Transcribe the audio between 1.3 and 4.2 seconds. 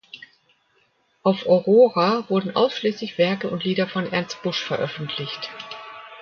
Aurora wurden ausschließlich Werke und Lieder von